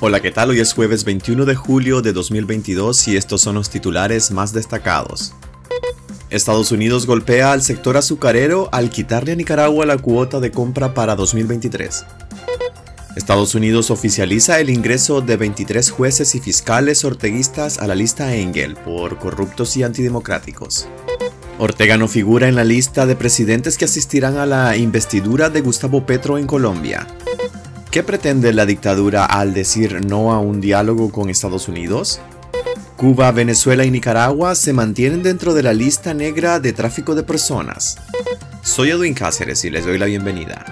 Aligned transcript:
Hola, 0.00 0.20
¿qué 0.20 0.30
tal? 0.30 0.50
Hoy 0.50 0.60
es 0.60 0.74
jueves 0.74 1.02
21 1.02 1.44
de 1.44 1.56
julio 1.56 2.02
de 2.02 2.12
2022 2.12 3.08
y 3.08 3.16
estos 3.16 3.40
son 3.40 3.56
los 3.56 3.68
titulares 3.68 4.30
más 4.30 4.52
destacados. 4.52 5.34
Estados 6.30 6.70
Unidos 6.70 7.04
golpea 7.04 7.50
al 7.50 7.62
sector 7.62 7.96
azucarero 7.96 8.68
al 8.70 8.90
quitarle 8.90 9.32
a 9.32 9.34
Nicaragua 9.34 9.86
la 9.86 9.98
cuota 9.98 10.38
de 10.38 10.52
compra 10.52 10.94
para 10.94 11.16
2023. 11.16 12.04
Estados 13.16 13.56
Unidos 13.56 13.90
oficializa 13.90 14.60
el 14.60 14.70
ingreso 14.70 15.20
de 15.20 15.36
23 15.36 15.90
jueces 15.90 16.36
y 16.36 16.38
fiscales 16.38 17.04
orteguistas 17.04 17.78
a 17.78 17.88
la 17.88 17.96
lista 17.96 18.36
Engel 18.36 18.76
por 18.76 19.18
corruptos 19.18 19.76
y 19.76 19.82
antidemocráticos. 19.82 20.86
Ortega 21.58 21.96
no 21.96 22.06
figura 22.06 22.46
en 22.46 22.54
la 22.54 22.62
lista 22.62 23.04
de 23.04 23.16
presidentes 23.16 23.76
que 23.76 23.86
asistirán 23.86 24.36
a 24.36 24.46
la 24.46 24.76
investidura 24.76 25.50
de 25.50 25.60
Gustavo 25.60 26.06
Petro 26.06 26.38
en 26.38 26.46
Colombia. 26.46 27.04
¿Qué 27.90 28.02
pretende 28.02 28.52
la 28.52 28.66
dictadura 28.66 29.24
al 29.24 29.54
decir 29.54 30.04
no 30.04 30.32
a 30.34 30.40
un 30.40 30.60
diálogo 30.60 31.10
con 31.10 31.30
Estados 31.30 31.68
Unidos? 31.68 32.20
Cuba, 32.98 33.32
Venezuela 33.32 33.82
y 33.86 33.90
Nicaragua 33.90 34.54
se 34.56 34.74
mantienen 34.74 35.22
dentro 35.22 35.54
de 35.54 35.62
la 35.62 35.72
lista 35.72 36.12
negra 36.12 36.60
de 36.60 36.74
tráfico 36.74 37.14
de 37.14 37.22
personas. 37.22 37.96
Soy 38.62 38.90
Edwin 38.90 39.14
Cáceres 39.14 39.64
y 39.64 39.70
les 39.70 39.86
doy 39.86 39.96
la 39.96 40.04
bienvenida. 40.04 40.66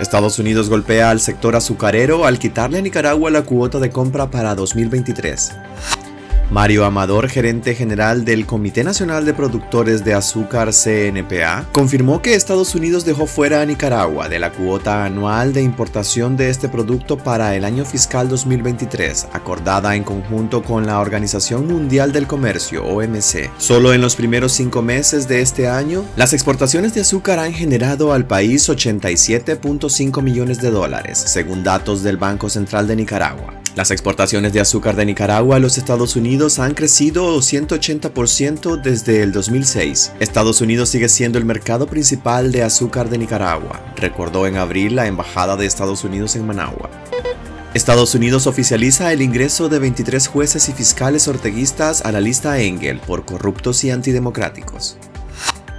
Estados 0.00 0.38
Unidos 0.38 0.68
golpea 0.68 1.08
al 1.08 1.20
sector 1.20 1.56
azucarero 1.56 2.26
al 2.26 2.38
quitarle 2.38 2.78
a 2.78 2.82
Nicaragua 2.82 3.30
la 3.30 3.42
cuota 3.42 3.78
de 3.78 3.88
compra 3.88 4.30
para 4.30 4.54
2023. 4.54 5.52
Mario 6.50 6.86
Amador, 6.86 7.28
gerente 7.28 7.74
general 7.74 8.24
del 8.24 8.46
Comité 8.46 8.82
Nacional 8.82 9.26
de 9.26 9.34
Productores 9.34 10.02
de 10.02 10.14
Azúcar 10.14 10.70
CNPA, 10.72 11.66
confirmó 11.72 12.22
que 12.22 12.34
Estados 12.34 12.74
Unidos 12.74 13.04
dejó 13.04 13.26
fuera 13.26 13.60
a 13.60 13.66
Nicaragua 13.66 14.30
de 14.30 14.38
la 14.38 14.50
cuota 14.50 15.04
anual 15.04 15.52
de 15.52 15.60
importación 15.60 16.38
de 16.38 16.48
este 16.48 16.70
producto 16.70 17.18
para 17.18 17.54
el 17.54 17.66
año 17.66 17.84
fiscal 17.84 18.30
2023, 18.30 19.28
acordada 19.34 19.94
en 19.94 20.04
conjunto 20.04 20.62
con 20.62 20.86
la 20.86 21.00
Organización 21.00 21.66
Mundial 21.66 22.12
del 22.12 22.26
Comercio, 22.26 22.82
OMC. 22.82 23.50
Solo 23.58 23.92
en 23.92 24.00
los 24.00 24.16
primeros 24.16 24.52
cinco 24.52 24.80
meses 24.80 25.28
de 25.28 25.42
este 25.42 25.68
año, 25.68 26.02
las 26.16 26.32
exportaciones 26.32 26.94
de 26.94 27.02
azúcar 27.02 27.38
han 27.38 27.52
generado 27.52 28.14
al 28.14 28.26
país 28.26 28.66
87.5 28.70 30.22
millones 30.22 30.62
de 30.62 30.70
dólares, 30.70 31.18
según 31.18 31.62
datos 31.62 32.02
del 32.02 32.16
Banco 32.16 32.48
Central 32.48 32.86
de 32.86 32.96
Nicaragua. 32.96 33.52
Las 33.78 33.92
exportaciones 33.92 34.52
de 34.52 34.58
azúcar 34.58 34.96
de 34.96 35.06
Nicaragua 35.06 35.54
a 35.54 35.58
los 35.60 35.78
Estados 35.78 36.16
Unidos 36.16 36.58
han 36.58 36.74
crecido 36.74 37.38
180% 37.38 38.82
desde 38.82 39.22
el 39.22 39.30
2006. 39.30 40.14
Estados 40.18 40.60
Unidos 40.60 40.88
sigue 40.88 41.08
siendo 41.08 41.38
el 41.38 41.44
mercado 41.44 41.86
principal 41.86 42.50
de 42.50 42.64
azúcar 42.64 43.08
de 43.08 43.18
Nicaragua, 43.18 43.80
recordó 43.94 44.48
en 44.48 44.56
abril 44.56 44.96
la 44.96 45.06
Embajada 45.06 45.56
de 45.56 45.66
Estados 45.66 46.02
Unidos 46.02 46.34
en 46.34 46.44
Managua. 46.44 46.90
Estados 47.72 48.16
Unidos 48.16 48.48
oficializa 48.48 49.12
el 49.12 49.22
ingreso 49.22 49.68
de 49.68 49.78
23 49.78 50.26
jueces 50.26 50.68
y 50.68 50.72
fiscales 50.72 51.28
orteguistas 51.28 52.04
a 52.04 52.10
la 52.10 52.20
lista 52.20 52.58
Engel 52.58 52.98
por 52.98 53.24
corruptos 53.24 53.84
y 53.84 53.92
antidemocráticos. 53.92 54.98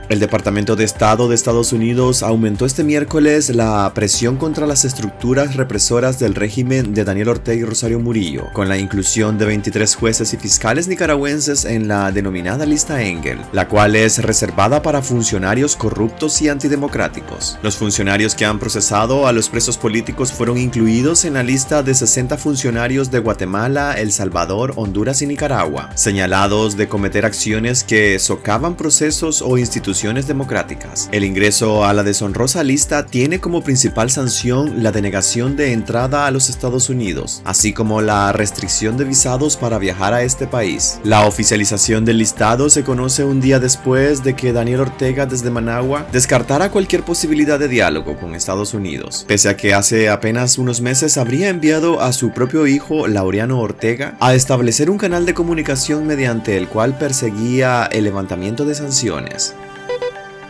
El 0.10 0.20
Departamento 0.20 0.76
de 0.76 0.86
Estado 0.86 1.30
de 1.30 1.36
Estados 1.36 1.72
Unidos 1.72 2.24
aumentó 2.24 2.66
este 2.66 2.84
miércoles 2.84 3.50
la 3.54 3.92
presión 3.94 4.38
contra 4.38 4.66
las 4.66 4.84
estructuras 4.84 5.56
represoras 5.56 6.18
del 6.18 6.34
régimen 6.34 6.96
de 6.96 7.04
Daniel 7.04 7.30
Ortega 7.30 7.62
y 7.62 7.64
Rosario 7.64 8.00
Murillo, 8.00 8.48
con 8.54 8.68
la 8.68 8.80
inclusión 8.80 9.38
de 9.38 9.46
23 9.46 9.96
jueces 9.96 10.34
y 10.34 10.38
fiscales 10.38 10.88
nicaragüenses 10.88 11.64
en 11.64 11.88
la 11.88 12.12
denominada 12.12 12.66
lista 12.66 13.04
Engel, 13.04 13.38
la 13.54 13.68
cual 13.68 13.96
es 13.96 14.18
reservada 14.24 14.82
para 14.82 15.04
funcionarios 15.04 15.76
corruptos 15.76 16.42
y 16.42 16.50
antidemocráticos. 16.50 17.60
Los 17.62 17.76
funcionarios 17.76 18.34
que 18.34 18.46
han 18.46 18.58
procesado 18.58 19.28
a 19.28 19.32
los 19.32 19.48
presos 19.48 19.78
políticos 19.78 20.32
fueron 20.32 20.58
incluidos 20.58 21.24
en 21.24 21.36
la 21.36 21.44
lista 21.44 21.84
de 21.84 21.94
60 21.94 22.36
funcionarios 22.38 23.12
de 23.12 23.20
Guatemala, 23.20 23.94
El 23.94 24.12
Salvador, 24.12 24.74
Honduras 24.76 25.22
y 25.22 25.28
Nicaragua, 25.28 25.92
señalados 25.94 26.78
de 26.78 26.88
cometer 26.88 27.26
acciones 27.26 27.84
que 27.84 28.18
socavan 28.18 28.76
procesos 28.76 29.44
o 29.44 29.60
instituciones 29.60 29.99
democráticas. 30.00 31.10
El 31.12 31.26
ingreso 31.26 31.84
a 31.84 31.94
la 31.94 32.04
deshonrosa 32.04 32.64
lista 32.64 33.06
tiene 33.06 33.40
como 33.40 33.64
principal 33.64 34.10
sanción 34.10 34.82
la 34.82 34.94
denegación 34.94 35.58
de 35.58 35.74
entrada 35.74 36.26
a 36.26 36.32
los 36.32 36.50
Estados 36.50 36.90
Unidos, 36.90 37.42
así 37.44 37.74
como 37.74 38.02
la 38.02 38.32
restricción 38.32 38.96
de 38.96 39.04
visados 39.04 39.58
para 39.58 39.78
viajar 39.78 40.14
a 40.14 40.24
este 40.24 40.48
país. 40.48 41.00
La 41.04 41.28
oficialización 41.28 42.06
del 42.06 42.20
listado 42.20 42.70
se 42.70 42.86
conoce 42.86 43.26
un 43.26 43.42
día 43.42 43.60
después 43.60 44.24
de 44.24 44.36
que 44.36 44.54
Daniel 44.54 44.82
Ortega 44.82 45.26
desde 45.26 45.50
Managua 45.52 46.08
descartara 46.14 46.72
cualquier 46.72 47.04
posibilidad 47.04 47.60
de 47.60 47.68
diálogo 47.68 48.18
con 48.18 48.36
Estados 48.36 48.74
Unidos, 48.74 49.26
pese 49.28 49.50
a 49.50 49.58
que 49.58 49.74
hace 49.74 50.08
apenas 50.10 50.58
unos 50.58 50.80
meses 50.80 51.18
habría 51.18 51.50
enviado 51.50 52.00
a 52.00 52.14
su 52.14 52.32
propio 52.32 52.68
hijo 52.68 53.08
Laureano 53.08 53.60
Ortega 53.60 54.16
a 54.22 54.34
establecer 54.34 54.90
un 54.90 54.98
canal 54.98 55.26
de 55.26 55.34
comunicación 55.34 56.08
mediante 56.08 56.56
el 56.56 56.70
cual 56.70 56.98
perseguía 56.98 57.90
el 57.92 58.06
levantamiento 58.06 58.64
de 58.64 58.76
sanciones. 58.76 59.56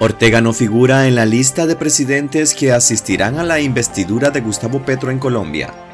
Ortega 0.01 0.39
no 0.39 0.53
figura 0.53 1.07
en 1.07 1.15
la 1.15 1.25
lista 1.25 1.67
de 1.67 1.75
presidentes 1.75 2.55
que 2.55 2.71
asistirán 2.71 3.37
a 3.37 3.43
la 3.43 3.59
investidura 3.59 4.31
de 4.31 4.39
Gustavo 4.39 4.79
Petro 4.85 5.11
en 5.11 5.19
Colombia. 5.19 5.88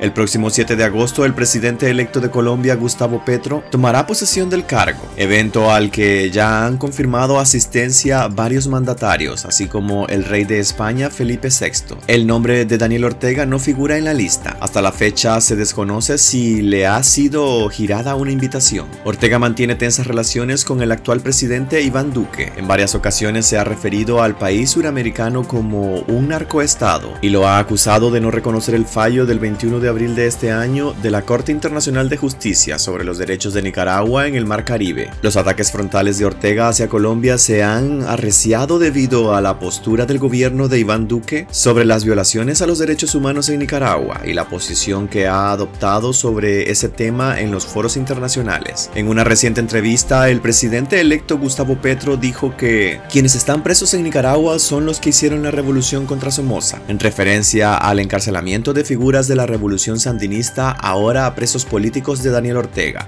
El 0.00 0.12
próximo 0.12 0.50
7 0.50 0.74
de 0.74 0.84
agosto, 0.84 1.24
el 1.24 1.34
presidente 1.34 1.88
electo 1.88 2.20
de 2.20 2.28
Colombia, 2.30 2.74
Gustavo 2.74 3.24
Petro, 3.24 3.62
tomará 3.70 4.06
posesión 4.06 4.50
del 4.50 4.66
cargo, 4.66 5.00
evento 5.16 5.70
al 5.70 5.90
que 5.90 6.30
ya 6.30 6.66
han 6.66 6.78
confirmado 6.78 7.38
asistencia 7.38 8.26
varios 8.26 8.66
mandatarios, 8.66 9.44
así 9.44 9.66
como 9.66 10.06
el 10.08 10.24
rey 10.24 10.44
de 10.44 10.58
España, 10.58 11.10
Felipe 11.10 11.48
VI. 11.48 11.96
El 12.08 12.26
nombre 12.26 12.64
de 12.64 12.76
Daniel 12.76 13.04
Ortega 13.04 13.46
no 13.46 13.58
figura 13.60 13.96
en 13.96 14.04
la 14.04 14.14
lista. 14.14 14.56
Hasta 14.60 14.82
la 14.82 14.90
fecha 14.90 15.40
se 15.40 15.54
desconoce 15.54 16.18
si 16.18 16.60
le 16.60 16.86
ha 16.86 17.02
sido 17.04 17.68
girada 17.68 18.16
una 18.16 18.32
invitación. 18.32 18.88
Ortega 19.04 19.38
mantiene 19.38 19.76
tensas 19.76 20.08
relaciones 20.08 20.64
con 20.64 20.82
el 20.82 20.90
actual 20.90 21.20
presidente 21.20 21.82
Iván 21.82 22.12
Duque. 22.12 22.52
En 22.56 22.66
varias 22.66 22.94
ocasiones 22.96 23.46
se 23.46 23.58
ha 23.58 23.64
referido 23.64 24.22
al 24.22 24.36
país 24.36 24.70
suramericano 24.70 25.46
como 25.46 26.00
un 26.00 26.28
narcoestado 26.28 27.12
y 27.22 27.28
lo 27.28 27.46
ha 27.46 27.58
acusado 27.58 28.10
de 28.10 28.20
no 28.20 28.32
reconocer 28.32 28.74
el 28.74 28.86
fallo 28.86 29.24
del 29.24 29.38
21 29.38 29.80
de 29.80 29.83
abril 29.88 30.14
de 30.14 30.26
este 30.26 30.52
año 30.52 30.94
de 31.02 31.10
la 31.10 31.22
Corte 31.22 31.52
Internacional 31.52 32.08
de 32.08 32.16
Justicia 32.16 32.78
sobre 32.78 33.04
los 33.04 33.18
derechos 33.18 33.54
de 33.54 33.62
Nicaragua 33.62 34.26
en 34.26 34.34
el 34.34 34.46
Mar 34.46 34.64
Caribe. 34.64 35.10
Los 35.22 35.36
ataques 35.36 35.70
frontales 35.70 36.18
de 36.18 36.24
Ortega 36.24 36.68
hacia 36.68 36.88
Colombia 36.88 37.38
se 37.38 37.62
han 37.62 38.02
arreciado 38.02 38.78
debido 38.78 39.34
a 39.34 39.40
la 39.40 39.58
postura 39.58 40.06
del 40.06 40.18
gobierno 40.18 40.68
de 40.68 40.78
Iván 40.78 41.08
Duque 41.08 41.46
sobre 41.50 41.84
las 41.84 42.04
violaciones 42.04 42.62
a 42.62 42.66
los 42.66 42.78
derechos 42.78 43.14
humanos 43.14 43.48
en 43.48 43.58
Nicaragua 43.58 44.22
y 44.24 44.32
la 44.32 44.48
posición 44.48 45.08
que 45.08 45.26
ha 45.26 45.52
adoptado 45.52 46.12
sobre 46.12 46.70
ese 46.70 46.88
tema 46.88 47.40
en 47.40 47.50
los 47.50 47.66
foros 47.66 47.96
internacionales. 47.96 48.90
En 48.94 49.08
una 49.08 49.24
reciente 49.24 49.60
entrevista, 49.60 50.28
el 50.30 50.40
presidente 50.40 51.00
electo 51.00 51.38
Gustavo 51.38 51.76
Petro 51.76 52.16
dijo 52.16 52.56
que 52.56 53.00
quienes 53.10 53.34
están 53.34 53.62
presos 53.62 53.94
en 53.94 54.02
Nicaragua 54.02 54.58
son 54.58 54.86
los 54.86 55.00
que 55.00 55.10
hicieron 55.10 55.42
la 55.42 55.50
revolución 55.50 56.06
contra 56.06 56.30
Somoza, 56.30 56.80
en 56.88 56.98
referencia 56.98 57.76
al 57.76 57.98
encarcelamiento 57.98 58.72
de 58.72 58.84
figuras 58.84 59.28
de 59.28 59.36
la 59.36 59.46
revolución 59.46 59.73
sandinista 59.78 60.70
ahora 60.70 61.26
a 61.26 61.34
presos 61.34 61.64
políticos 61.64 62.22
de 62.22 62.30
Daniel 62.30 62.58
Ortega. 62.58 63.06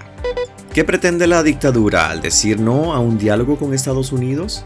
¿Qué 0.72 0.84
pretende 0.84 1.26
la 1.26 1.42
dictadura 1.42 2.10
al 2.10 2.20
decir 2.20 2.60
no 2.60 2.92
a 2.92 2.98
un 2.98 3.16
diálogo 3.16 3.56
con 3.56 3.72
Estados 3.72 4.12
Unidos? 4.12 4.64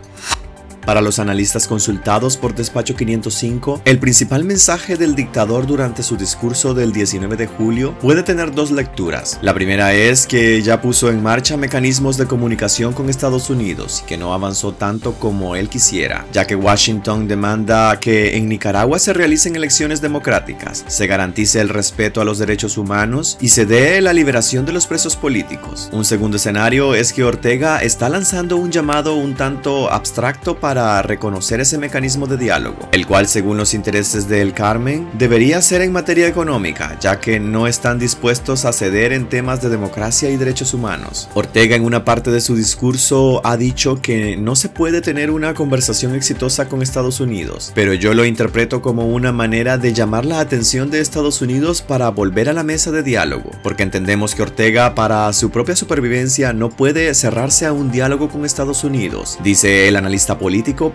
Para 0.84 1.02
los 1.02 1.18
analistas 1.18 1.68
consultados 1.68 2.36
por 2.36 2.54
Despacho 2.54 2.96
505, 2.96 3.82
el 3.84 3.98
principal 3.98 4.44
mensaje 4.44 4.96
del 4.96 5.14
dictador 5.14 5.66
durante 5.66 6.02
su 6.02 6.16
discurso 6.16 6.74
del 6.74 6.92
19 6.92 7.36
de 7.36 7.46
julio 7.46 7.96
puede 8.00 8.22
tener 8.22 8.54
dos 8.54 8.70
lecturas. 8.70 9.38
La 9.42 9.54
primera 9.54 9.92
es 9.92 10.26
que 10.26 10.62
ya 10.62 10.80
puso 10.80 11.10
en 11.10 11.22
marcha 11.22 11.56
mecanismos 11.56 12.16
de 12.16 12.26
comunicación 12.26 12.92
con 12.92 13.10
Estados 13.10 13.50
Unidos 13.50 14.02
y 14.02 14.06
que 14.06 14.16
no 14.16 14.32
avanzó 14.32 14.72
tanto 14.72 15.14
como 15.14 15.54
él 15.54 15.68
quisiera, 15.68 16.26
ya 16.32 16.46
que 16.46 16.56
Washington 16.56 17.28
demanda 17.28 18.00
que 18.00 18.36
en 18.36 18.48
Nicaragua 18.48 18.98
se 18.98 19.12
realicen 19.12 19.56
elecciones 19.56 20.00
democráticas, 20.00 20.84
se 20.88 21.06
garantice 21.06 21.60
el 21.60 21.68
respeto 21.68 22.20
a 22.20 22.24
los 22.24 22.38
derechos 22.38 22.78
humanos 22.78 23.36
y 23.40 23.50
se 23.50 23.66
dé 23.66 24.00
la 24.00 24.12
liberación 24.12 24.64
de 24.64 24.72
los 24.72 24.86
presos 24.86 25.14
políticos. 25.14 25.90
Un 25.92 26.04
segundo 26.04 26.38
escenario 26.38 26.94
es 26.94 27.12
que 27.12 27.24
Ortega 27.24 27.82
está 27.82 28.08
lanzando 28.08 28.56
un 28.56 28.70
llamado 28.70 29.14
un 29.14 29.34
tanto 29.34 29.92
abstracto 29.92 30.58
para 30.58 30.69
reconocer 31.02 31.60
ese 31.60 31.78
mecanismo 31.78 32.26
de 32.26 32.36
diálogo, 32.36 32.88
el 32.92 33.06
cual 33.06 33.26
según 33.26 33.56
los 33.56 33.74
intereses 33.74 34.28
del 34.28 34.52
Carmen 34.52 35.08
debería 35.18 35.60
ser 35.62 35.82
en 35.82 35.92
materia 35.92 36.28
económica, 36.28 36.96
ya 37.00 37.20
que 37.20 37.40
no 37.40 37.66
están 37.66 37.98
dispuestos 37.98 38.64
a 38.64 38.72
ceder 38.72 39.12
en 39.12 39.28
temas 39.28 39.60
de 39.60 39.68
democracia 39.68 40.30
y 40.30 40.36
derechos 40.36 40.74
humanos. 40.74 41.28
Ortega 41.34 41.76
en 41.76 41.84
una 41.84 42.04
parte 42.04 42.30
de 42.30 42.40
su 42.40 42.54
discurso 42.56 43.40
ha 43.44 43.56
dicho 43.56 44.00
que 44.00 44.36
no 44.36 44.56
se 44.56 44.68
puede 44.68 45.00
tener 45.00 45.30
una 45.30 45.54
conversación 45.54 46.14
exitosa 46.14 46.68
con 46.68 46.82
Estados 46.82 47.20
Unidos, 47.20 47.72
pero 47.74 47.94
yo 47.94 48.14
lo 48.14 48.24
interpreto 48.24 48.82
como 48.82 49.08
una 49.08 49.32
manera 49.32 49.78
de 49.78 49.92
llamar 49.92 50.24
la 50.24 50.40
atención 50.40 50.90
de 50.90 51.00
Estados 51.00 51.42
Unidos 51.42 51.82
para 51.82 52.08
volver 52.10 52.48
a 52.48 52.52
la 52.52 52.62
mesa 52.62 52.90
de 52.90 53.02
diálogo, 53.02 53.50
porque 53.62 53.82
entendemos 53.82 54.34
que 54.34 54.42
Ortega 54.42 54.94
para 54.94 55.32
su 55.32 55.50
propia 55.50 55.76
supervivencia 55.76 56.52
no 56.52 56.70
puede 56.70 57.12
cerrarse 57.14 57.66
a 57.66 57.72
un 57.72 57.90
diálogo 57.90 58.28
con 58.28 58.44
Estados 58.44 58.84
Unidos, 58.84 59.38
dice 59.42 59.88
el 59.88 59.96
analista 59.96 60.38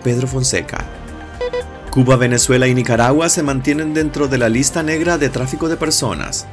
Pedro 0.02 0.26
Fonseca. 0.28 0.84
Cuba, 1.90 2.16
Venezuela 2.16 2.68
y 2.68 2.74
Nicaragua 2.74 3.28
se 3.28 3.42
mantienen 3.42 3.94
dentro 3.94 4.28
de 4.28 4.38
la 4.38 4.48
lista 4.48 4.82
negra 4.82 5.18
de 5.18 5.28
tráfico 5.28 5.68
de 5.68 5.76
personas. 5.76 6.46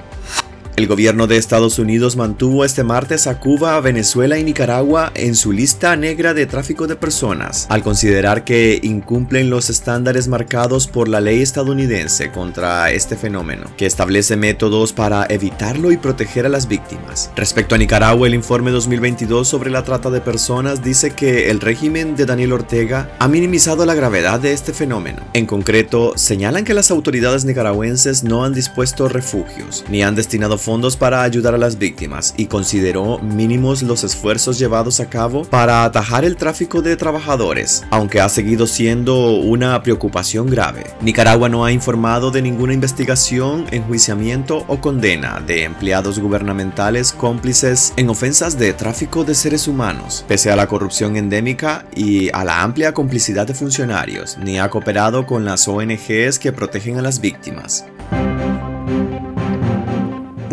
El 0.76 0.88
gobierno 0.88 1.28
de 1.28 1.38
Estados 1.38 1.78
Unidos 1.78 2.16
mantuvo 2.16 2.66
este 2.66 2.84
martes 2.84 3.28
a 3.28 3.40
Cuba, 3.40 3.80
Venezuela 3.80 4.40
y 4.40 4.44
Nicaragua 4.44 5.12
en 5.14 5.36
su 5.36 5.52
lista 5.52 5.96
negra 5.96 6.34
de 6.34 6.48
tráfico 6.48 6.88
de 6.88 6.96
personas, 6.96 7.68
al 7.70 7.84
considerar 7.84 8.44
que 8.44 8.80
incumplen 8.82 9.52
los 9.52 9.70
estándares 9.70 10.28
marcados 10.28 10.88
por 10.88 11.08
la 11.10 11.22
ley 11.22 11.44
estadounidense 11.44 12.32
contra 12.32 12.90
este 12.90 13.16
fenómeno, 13.16 13.70
que 13.78 13.86
establece 13.86 14.36
métodos 14.36 14.94
para 14.94 15.28
evitarlo 15.30 15.92
y 15.92 15.98
proteger 15.98 16.48
a 16.48 16.50
las 16.50 16.68
víctimas. 16.68 17.30
Respecto 17.36 17.76
a 17.76 17.78
Nicaragua, 17.78 18.26
el 18.26 18.34
informe 18.34 18.72
2022 18.72 19.48
sobre 19.48 19.70
la 19.70 19.84
trata 19.84 20.10
de 20.10 20.22
personas 20.22 20.84
dice 20.84 21.12
que 21.12 21.52
el 21.52 21.60
régimen 21.60 22.16
de 22.16 22.26
Daniel 22.26 22.52
Ortega 22.52 23.12
ha 23.20 23.28
minimizado 23.28 23.86
la 23.86 23.94
gravedad 23.94 24.40
de 24.40 24.54
este 24.54 24.74
fenómeno. 24.74 25.22
En 25.34 25.46
concreto, 25.46 26.14
señalan 26.16 26.66
que 26.66 26.74
las 26.74 26.90
autoridades 26.90 27.46
nicaragüenses 27.46 28.24
no 28.24 28.44
han 28.44 28.56
dispuesto 28.56 29.08
refugios, 29.08 29.86
ni 29.88 30.02
han 30.02 30.16
destinado 30.16 30.58
fondos 30.64 30.98
para 30.98 31.22
ayudar 31.22 31.54
a 31.54 31.58
las 31.58 31.78
víctimas 31.78 32.34
y 32.38 32.48
consideró 32.48 33.20
mínimos 33.20 33.84
los 33.84 34.04
esfuerzos 34.04 34.58
llevados 34.58 35.00
a 35.00 35.10
cabo 35.10 35.44
para 35.44 35.84
atajar 35.84 36.26
el 36.26 36.38
tráfico 36.38 36.82
de 36.82 36.96
trabajadores, 36.96 37.84
aunque 37.92 38.22
ha 38.22 38.30
seguido 38.30 38.66
siendo 38.66 39.32
una 39.32 39.84
preocupación 39.84 40.48
grave. 40.50 40.86
Nicaragua 41.02 41.50
no 41.50 41.66
ha 41.66 41.72
informado 41.72 42.32
de 42.32 42.42
ninguna 42.42 42.74
investigación, 42.74 43.66
enjuiciamiento 43.72 44.64
o 44.68 44.80
condena 44.80 45.42
de 45.46 45.64
empleados 45.64 46.20
gubernamentales 46.20 47.12
cómplices 47.12 47.94
en 47.98 48.10
ofensas 48.10 48.58
de 48.58 48.74
tráfico 48.74 49.24
de 49.24 49.36
seres 49.36 49.68
humanos, 49.68 50.24
pese 50.28 50.52
a 50.52 50.56
la 50.56 50.68
corrupción 50.68 51.18
endémica 51.18 51.86
y 51.96 52.30
a 52.34 52.44
la 52.44 52.62
amplia 52.64 52.94
complicidad 52.94 53.46
de 53.46 53.54
funcionarios, 53.54 54.38
ni 54.38 54.60
ha 54.60 54.70
cooperado 54.70 55.26
con 55.26 55.46
las 55.46 55.68
ONGs 55.68 56.40
que 56.40 56.54
protegen 56.54 56.98
a 56.98 57.02
las 57.02 57.20
víctimas. 57.20 57.86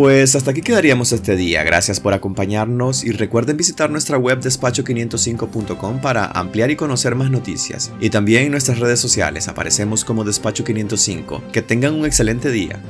Pues 0.01 0.35
hasta 0.35 0.53
aquí 0.53 0.63
quedaríamos 0.63 1.13
este 1.13 1.37
día. 1.37 1.63
Gracias 1.63 2.01
por 2.01 2.15
acompañarnos 2.15 3.05
y 3.05 3.11
recuerden 3.11 3.59
visitar 3.59 3.91
nuestra 3.91 4.17
web 4.17 4.41
despacho505.com 4.41 6.01
para 6.01 6.25
ampliar 6.25 6.71
y 6.71 6.77
conocer 6.77 7.15
más 7.17 7.31
noticias. 7.31 7.93
Y 8.01 8.09
también 8.09 8.45
en 8.45 8.53
nuestras 8.53 8.79
redes 8.79 8.99
sociales 8.99 9.47
aparecemos 9.47 10.07
como 10.07 10.25
Despacho505. 10.25 11.51
Que 11.53 11.61
tengan 11.61 11.93
un 11.93 12.07
excelente 12.07 12.51
día. 12.51 12.81